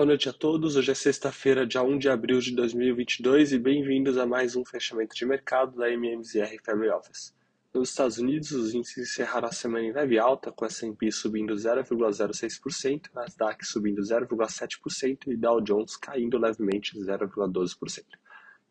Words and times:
Boa 0.00 0.06
noite 0.06 0.30
a 0.30 0.32
todos. 0.32 0.76
Hoje 0.76 0.92
é 0.92 0.94
sexta-feira, 0.94 1.66
dia 1.66 1.82
1 1.82 1.98
de 1.98 2.08
abril 2.08 2.38
de 2.38 2.56
2022 2.56 3.52
e 3.52 3.58
bem-vindos 3.58 4.16
a 4.16 4.24
mais 4.24 4.56
um 4.56 4.64
fechamento 4.64 5.14
de 5.14 5.26
mercado 5.26 5.76
da 5.76 5.90
MMZR 5.90 6.56
Family 6.64 6.88
Office. 6.88 7.34
Nos 7.74 7.90
Estados 7.90 8.16
Unidos, 8.16 8.50
os 8.52 8.72
índices 8.72 9.10
encerraram 9.10 9.48
a 9.48 9.52
semana 9.52 9.84
em 9.84 9.92
leve 9.92 10.18
alta, 10.18 10.50
com 10.50 10.64
S&P 10.64 11.12
subindo 11.12 11.52
0,06%, 11.52 13.10
Nasdaq 13.14 13.62
subindo 13.66 14.00
0,7% 14.00 15.26
e 15.26 15.36
Dow 15.36 15.60
Jones 15.60 15.98
caindo 15.98 16.38
levemente 16.38 16.98
0,12%. 16.98 18.02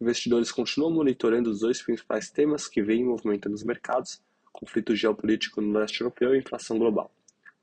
Investidores 0.00 0.50
continuam 0.50 0.94
monitorando 0.94 1.50
os 1.50 1.60
dois 1.60 1.82
principais 1.82 2.30
temas 2.30 2.66
que 2.66 2.82
vêm 2.82 3.04
movimentando 3.04 3.54
os 3.54 3.64
mercados, 3.64 4.22
conflito 4.50 4.96
geopolítico 4.96 5.60
no 5.60 5.78
leste 5.78 6.00
europeu 6.00 6.34
e 6.34 6.38
inflação 6.38 6.78
global. 6.78 7.12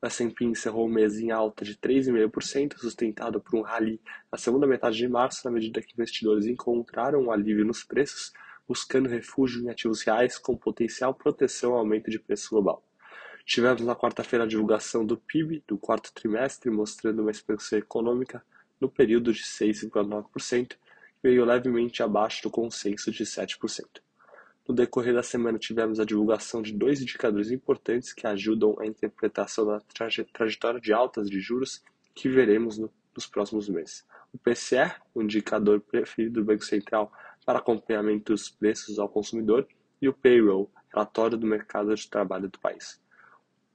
O 0.05 0.07
S&P 0.07 0.45
encerrou 0.45 0.85
o 0.85 0.89
mês 0.89 1.17
em 1.17 1.31
alta 1.31 1.65
de 1.65 1.75
3,5%, 1.75 2.77
sustentado 2.77 3.41
por 3.41 3.57
um 3.57 3.63
rally 3.63 3.99
na 4.31 4.37
segunda 4.37 4.67
metade 4.67 4.97
de 4.97 5.07
março, 5.07 5.41
na 5.43 5.49
medida 5.49 5.81
que 5.81 5.93
investidores 5.93 6.45
encontraram 6.45 7.23
um 7.23 7.31
alívio 7.31 7.65
nos 7.65 7.83
preços, 7.83 8.31
buscando 8.67 9.09
refúgio 9.09 9.63
em 9.63 9.69
ativos 9.71 10.03
reais 10.03 10.37
com 10.37 10.55
potencial 10.55 11.11
proteção 11.11 11.73
ao 11.73 11.79
aumento 11.79 12.11
de 12.11 12.19
preço 12.19 12.51
global. 12.51 12.83
Tivemos 13.47 13.81
na 13.81 13.95
quarta-feira 13.95 14.45
a 14.45 14.47
divulgação 14.47 15.03
do 15.03 15.17
PIB 15.17 15.63
do 15.67 15.75
quarto 15.75 16.13
trimestre, 16.13 16.69
mostrando 16.69 17.23
uma 17.23 17.31
expansão 17.31 17.79
econômica 17.79 18.45
no 18.79 18.87
período 18.87 19.33
de 19.33 19.41
6,9%, 19.41 20.67
que 20.67 20.77
veio 21.23 21.43
levemente 21.43 22.03
abaixo 22.03 22.43
do 22.43 22.51
consenso 22.51 23.09
de 23.11 23.23
7%. 23.23 24.04
No 24.67 24.73
decorrer 24.73 25.13
da 25.13 25.21
semana, 25.21 25.59
tivemos 25.59 25.99
a 25.99 26.05
divulgação 26.05 26.61
de 26.61 26.73
dois 26.73 26.99
indicadores 26.99 27.51
importantes 27.51 28.11
que 28.11 28.25
ajudam 28.25 28.75
a 28.79 28.85
interpretação 28.85 29.65
da 29.65 29.79
traje 29.79 30.23
trajetória 30.23 30.81
de 30.81 30.91
altas 30.91 31.29
de 31.29 31.39
juros 31.39 31.83
que 32.15 32.27
veremos 32.27 32.79
no, 32.79 32.91
nos 33.15 33.27
próximos 33.27 33.69
meses. 33.69 34.03
O 34.33 34.39
PCE, 34.39 34.91
o 35.13 35.21
indicador 35.21 35.79
preferido 35.79 36.41
do 36.41 36.45
Banco 36.45 36.65
Central 36.65 37.11
para 37.45 37.59
acompanhamento 37.59 38.33
dos 38.33 38.49
preços 38.49 38.97
ao 38.97 39.07
consumidor, 39.07 39.67
e 40.01 40.09
o 40.09 40.13
Payroll, 40.13 40.69
relatório 40.91 41.37
do 41.37 41.45
mercado 41.45 41.93
de 41.93 42.09
trabalho 42.09 42.49
do 42.49 42.59
país. 42.59 42.99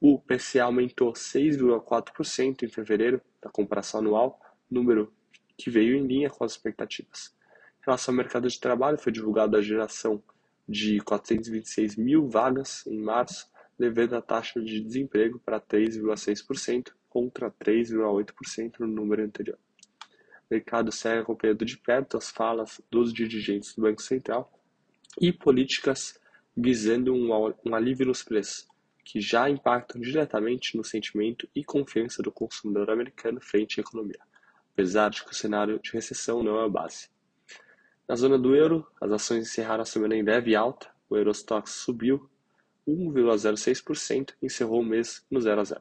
O 0.01 0.19
PCE 0.19 0.61
aumentou 0.61 1.13
6,4% 1.13 2.65
em 2.65 2.69
fevereiro, 2.69 3.21
da 3.41 3.49
comparação 3.49 4.01
anual, 4.01 4.41
número 4.71 5.13
que 5.57 5.71
veio 5.71 5.97
em 5.97 6.07
linha 6.07 6.31
com 6.31 6.43
as 6.45 6.53
expectativas. 6.53 7.35
Em 7.81 7.87
relação 7.87 8.13
ao 8.13 8.17
mercado 8.17 8.49
de 8.49 8.59
trabalho, 8.59 8.99
foi 8.99 9.13
divulgada 9.13 9.59
a 9.59 9.63
geração 9.63 10.23
de 10.71 11.01
426 11.01 11.97
mil 11.97 12.29
vagas 12.29 12.87
em 12.87 12.97
março, 12.97 13.51
levando 13.77 14.15
a 14.15 14.23
taxa 14.23 14.63
de 14.63 14.81
desemprego 14.81 15.41
para 15.41 15.61
3,6% 15.61 16.93
contra 17.09 17.51
3,8% 17.51 18.79
no 18.79 18.87
número 18.87 19.25
anterior. 19.25 19.59
O 20.49 20.55
mercado 20.55 20.93
segue 20.93 21.23
acompanhando 21.23 21.65
de 21.65 21.77
perto 21.77 22.17
as 22.17 22.31
falas 22.31 22.81
dos 22.89 23.13
dirigentes 23.13 23.75
do 23.75 23.83
Banco 23.83 24.01
Central 24.01 24.53
e 25.21 25.33
políticas 25.33 26.21
visando 26.57 27.13
um, 27.15 27.75
alívio 27.75 28.07
nos 28.07 28.23
preços, 28.23 28.69
que 29.05 29.21
já 29.21 29.51
impactam 29.51 30.01
diretamente 30.01 30.77
no 30.77 30.85
sentimento 30.85 31.49
e 31.53 31.65
confiança 31.65 32.23
do 32.23 32.31
consumidor 32.31 32.91
americano 32.91 33.41
frente 33.41 33.81
à 33.81 33.83
economia, 33.83 34.21
apesar 34.73 35.11
de 35.11 35.25
que 35.25 35.33
o 35.33 35.35
cenário 35.35 35.81
de 35.83 35.91
recessão 35.91 36.45
não 36.45 36.61
é 36.61 36.65
a 36.65 36.69
base. 36.69 37.09
Na 38.11 38.17
zona 38.17 38.37
do 38.37 38.57
euro, 38.57 38.85
as 39.01 39.13
ações 39.13 39.47
encerraram 39.47 39.83
a 39.83 39.87
semana 39.87 40.17
em 40.17 40.23
leve 40.25 40.57
alta. 40.57 40.89
O 41.09 41.17
Eurostox 41.17 41.71
subiu 41.71 42.29
1,06% 42.85 44.35
e 44.43 44.47
encerrou 44.47 44.81
o 44.81 44.85
mês 44.85 45.25
no 45.31 45.41
0 45.41 45.61
a 45.61 45.63
0. 45.63 45.81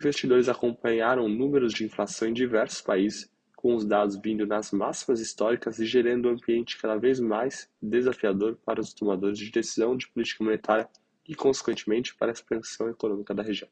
Investidores 0.00 0.48
acompanharam 0.48 1.28
números 1.28 1.74
de 1.74 1.84
inflação 1.84 2.28
em 2.28 2.32
diversos 2.32 2.80
países, 2.80 3.30
com 3.54 3.74
os 3.74 3.84
dados 3.84 4.16
vindo 4.16 4.46
nas 4.46 4.70
máximas 4.70 5.20
históricas 5.20 5.78
e 5.78 5.84
gerando 5.84 6.30
um 6.30 6.32
ambiente 6.32 6.78
cada 6.78 6.96
vez 6.96 7.20
mais 7.20 7.68
desafiador 7.82 8.56
para 8.64 8.80
os 8.80 8.94
tomadores 8.94 9.38
de 9.38 9.50
decisão 9.50 9.94
de 9.98 10.08
política 10.08 10.42
monetária 10.42 10.88
e, 11.28 11.34
consequentemente, 11.34 12.14
para 12.14 12.30
a 12.30 12.32
expansão 12.32 12.88
econômica 12.88 13.34
da 13.34 13.42
região. 13.42 13.68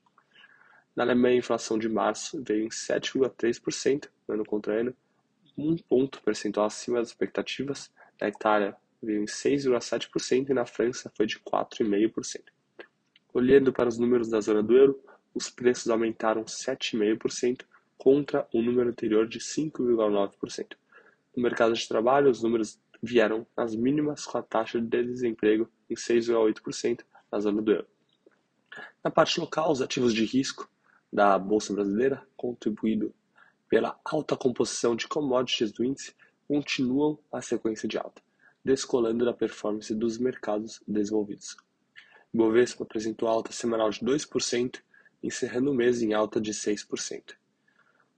Na 0.95 1.05
Alemanha, 1.05 1.37
a 1.37 1.39
inflação 1.39 1.79
de 1.79 1.89
março 1.89 2.39
veio 2.47 2.67
em 2.67 2.69
7,3% 2.69 4.11
ano 4.29 4.45
contra 4.45 4.79
ano, 4.79 4.95
um 5.59 5.77
ponto 5.77 6.23
percentual 6.23 6.67
acima 6.67 6.99
das 6.99 7.09
expectativas. 7.09 7.91
Na 8.21 8.29
Itália 8.29 8.77
veio 9.03 9.23
em 9.23 9.27
6,7% 9.27 10.51
e 10.51 10.55
na 10.55 10.65
França 10.65 11.11
foi 11.17 11.27
de 11.27 11.39
4,5%. 11.41 12.43
Olhando 13.35 13.73
para 13.73 13.89
os 13.89 13.99
números 13.99 14.29
da 14.29 14.41
zona 14.41 14.63
do 14.63 14.77
euro, 14.77 15.03
os 15.35 15.51
preços 15.51 15.91
aumentaram 15.91 16.45
7,5% 16.45 17.65
contra 17.97 18.47
o 18.55 18.63
número 18.63 18.89
anterior 18.89 19.27
de 19.27 19.41
5,9%. 19.41 20.77
No 21.37 21.43
mercado 21.43 21.75
de 21.75 21.87
trabalho, 21.87 22.31
os 22.31 22.43
números 22.43 22.81
vieram 23.03 23.47
nas 23.57 23.75
mínimas 23.75 24.25
com 24.25 24.39
a 24.39 24.43
taxa 24.43 24.81
de 24.81 25.05
desemprego 25.05 25.69
em 25.91 25.95
6,8% 25.95 27.01
na 27.31 27.41
zona 27.41 27.61
do 27.61 27.73
euro. 27.73 27.87
Na 29.03 29.11
parte 29.11 29.39
local, 29.41 29.71
os 29.71 29.83
ativos 29.83 30.15
de 30.15 30.25
risco 30.25 30.69
da 31.13 31.39
Bolsa 31.39 31.73
Brasileira, 31.73 32.27
contribuído 32.37 33.15
pela 33.69 33.99
alta 34.05 34.37
composição 34.37 34.97
de 34.97 35.07
commodities 35.07 35.73
do 35.73 35.85
índice, 35.85 36.15
continuam 36.47 37.19
a 37.31 37.43
sequência 37.43 37.89
de 37.89 37.99
alta, 37.99 38.23
descolando 38.65 39.25
da 39.25 39.33
performance 39.33 39.95
dos 39.95 40.19
mercados 40.19 40.83
desenvolvidos. 40.89 41.57
Bovespa 42.33 42.85
apresentou 42.85 43.29
alta 43.29 43.53
semanal 43.53 43.91
de 43.91 44.01
2%, 44.01 44.81
encerrando 45.23 45.71
o 45.71 45.75
mês 45.75 46.03
em 46.03 46.15
alta 46.15 46.41
de 46.41 46.53
6%. 46.53 47.35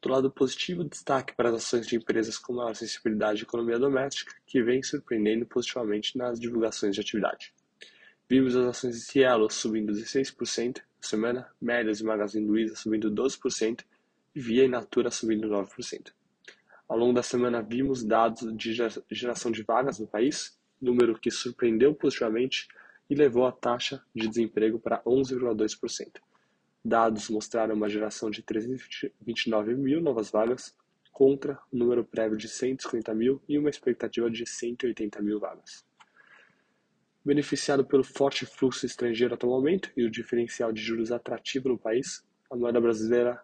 Do 0.03 0.09
lado 0.09 0.31
positivo, 0.31 0.83
destaque 0.83 1.34
para 1.34 1.50
as 1.50 1.56
ações 1.56 1.87
de 1.87 1.97
empresas 1.97 2.39
com 2.39 2.55
maior 2.55 2.75
sensibilidade 2.75 3.43
à 3.43 3.43
economia 3.43 3.78
doméstica, 3.78 4.34
que 4.47 4.62
vem 4.62 4.83
surpreendendo 4.83 5.44
positivamente 5.44 6.16
nas 6.16 6.41
divulgações 6.41 6.94
de 6.94 7.03
atividade. 7.03 7.53
Vimos 8.28 8.56
as 8.56 8.66
ações 8.66 8.97
de 8.97 9.03
Cielo 9.03 9.50
subindo 9.50 9.93
16% 9.93 10.78
na 10.78 10.83
semana, 11.00 11.50
Médias 11.60 12.00
e 12.00 12.05
Magazine 12.05 12.47
Luiza 12.47 12.77
subindo 12.77 13.10
12% 13.10 13.81
e 13.81 13.84
Via 14.33 14.69
Natura 14.69 15.11
subindo 15.11 15.49
9%. 15.49 16.13
Ao 16.89 16.97
longo 16.97 17.13
da 17.13 17.23
semana 17.23 17.61
vimos 17.61 18.05
dados 18.05 18.57
de 18.57 18.73
geração 19.11 19.51
de 19.51 19.65
vagas 19.65 19.99
no 19.99 20.07
país, 20.07 20.57
número 20.81 21.19
que 21.19 21.33
surpreendeu 21.33 21.93
positivamente 21.97 22.69
e 23.09 23.15
levou 23.17 23.45
a 23.45 23.51
taxa 23.51 24.01
de 24.15 24.29
desemprego 24.29 24.79
para 24.79 25.03
11,2%. 25.03 26.21
Dados 26.85 27.29
mostraram 27.29 27.75
uma 27.75 27.89
geração 27.89 28.31
de 28.31 28.41
329 28.41 29.75
mil 29.75 30.01
novas 30.01 30.31
vagas 30.31 30.77
contra 31.11 31.59
o 31.73 31.77
número 31.77 32.05
prévio 32.05 32.39
de 32.39 32.49
150 32.49 33.13
mil 33.13 33.43
e 33.49 33.59
uma 33.59 33.69
expectativa 33.69 34.31
de 34.31 34.47
180 34.47 35.21
mil 35.21 35.41
vagas. 35.41 35.85
Beneficiado 37.25 37.85
pelo 37.85 38.05
forte 38.05 38.47
fluxo 38.47 38.87
estrangeiro 38.87 39.35
atualmente 39.35 39.93
e 39.97 40.05
o 40.05 40.11
diferencial 40.11 40.73
de 40.73 40.81
juros 40.81 41.11
atrativo 41.11 41.69
no 41.69 41.77
país, 41.77 42.25
a 42.49 42.57
moeda 42.57 42.81
brasileira 42.81 43.43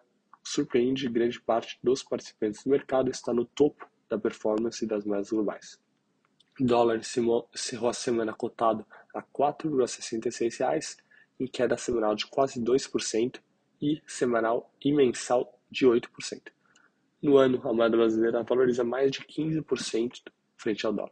surpreende 0.57 1.07
grande 1.07 1.39
parte 1.39 1.77
dos 1.83 2.01
participantes 2.01 2.63
do 2.63 2.71
mercado 2.71 3.11
está 3.11 3.31
no 3.31 3.45
topo 3.45 3.87
da 4.09 4.17
performance 4.17 4.83
das 4.87 5.05
moedas 5.05 5.29
globais. 5.29 5.79
O 6.59 6.65
dólar 6.65 6.97
encerrou 6.97 7.89
a 7.89 7.93
semana 7.93 8.33
cotado 8.33 8.83
a 9.13 9.19
R$ 9.19 9.25
4,66, 9.31 10.97
em 11.39 11.45
queda 11.45 11.77
semanal 11.77 12.15
de 12.15 12.25
quase 12.25 12.59
2% 12.59 13.39
e 13.79 14.01
semanal 14.07 14.73
e 14.83 14.91
mensal 14.91 15.59
de 15.69 15.85
8%. 15.85 16.51
No 17.21 17.37
ano, 17.37 17.61
a 17.63 17.71
moeda 17.71 17.95
brasileira 17.95 18.41
valoriza 18.41 18.83
mais 18.83 19.11
de 19.11 19.19
15% 19.19 20.31
frente 20.55 20.87
ao 20.87 20.93
dólar. 20.93 21.11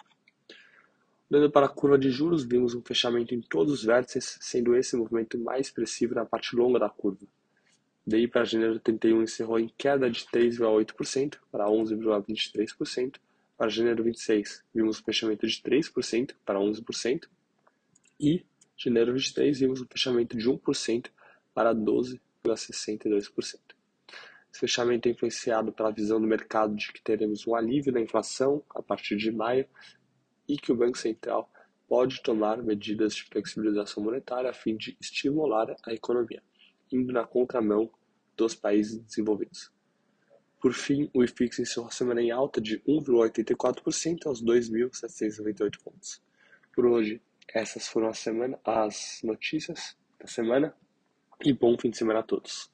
Olhando 1.29 1.51
para 1.51 1.67
a 1.67 1.69
curva 1.69 1.99
de 1.99 2.09
juros, 2.09 2.43
vimos 2.43 2.73
um 2.73 2.81
fechamento 2.81 3.35
em 3.35 3.41
todos 3.41 3.73
os 3.73 3.83
vértices, 3.83 4.39
sendo 4.41 4.75
esse 4.75 4.95
o 4.95 4.99
movimento 4.99 5.37
mais 5.37 5.67
expressivo 5.67 6.15
na 6.15 6.25
parte 6.25 6.55
longa 6.55 6.79
da 6.79 6.89
curva. 6.89 7.27
Daí 8.07 8.27
para 8.27 8.45
janeiro 8.45 8.79
31 8.79 9.23
encerrou 9.23 9.59
em 9.59 9.67
queda 9.75 10.07
de 10.09 10.25
3,8% 10.25 11.39
para 11.51 11.65
11,23%. 11.65 13.15
Para 13.57 13.69
janeiro 13.69 14.03
26 14.03 14.63
vimos 14.73 14.99
um 14.99 15.03
fechamento 15.03 15.47
de 15.47 15.55
3% 15.55 16.35
para 16.45 16.59
11%. 16.59 17.27
E 18.19 18.45
janeiro 18.77 19.11
23 19.13 19.59
vimos 19.59 19.81
um 19.81 19.87
fechamento 19.87 20.37
de 20.37 20.47
1% 20.47 21.07
para 21.51 21.73
12,62%. 21.73 23.59
Esse 24.51 24.59
fechamento 24.59 25.07
é 25.07 25.11
influenciado 25.11 25.71
pela 25.71 25.91
visão 25.91 26.21
do 26.21 26.27
mercado 26.27 26.75
de 26.75 26.93
que 26.93 27.01
teremos 27.01 27.47
um 27.47 27.55
alívio 27.55 27.91
da 27.91 27.99
inflação 27.99 28.63
a 28.69 28.83
partir 28.83 29.17
de 29.17 29.31
maio 29.31 29.65
e 30.47 30.57
que 30.57 30.71
o 30.71 30.75
Banco 30.75 30.97
Central 30.97 31.51
pode 31.87 32.21
tomar 32.21 32.61
medidas 32.61 33.15
de 33.15 33.23
flexibilização 33.23 34.03
monetária 34.03 34.49
a 34.49 34.53
fim 34.53 34.77
de 34.77 34.95
estimular 35.01 35.75
a 35.83 35.93
economia 35.93 36.43
indo 36.91 37.11
na 37.13 37.25
contramão 37.25 37.89
dos 38.35 38.55
países 38.55 38.99
desenvolvidos. 38.99 39.71
Por 40.61 40.73
fim, 40.73 41.09
o 41.13 41.23
IFIX 41.23 41.59
encerrou 41.59 41.87
a 41.87 41.91
semana 41.91 42.21
em 42.21 42.31
alta 42.31 42.59
de 42.59 42.79
1,84% 42.79 44.25
aos 44.25 44.43
2.798 44.43 45.83
pontos. 45.83 46.21
Por 46.73 46.85
hoje, 46.85 47.21
essas 47.47 47.87
foram 47.87 48.09
as, 48.09 48.17
semana, 48.17 48.59
as 48.65 49.21
notícias 49.23 49.95
da 50.19 50.27
semana 50.27 50.75
e 51.43 51.53
bom 51.53 51.77
fim 51.77 51.89
de 51.89 51.97
semana 51.97 52.19
a 52.19 52.23
todos. 52.23 52.71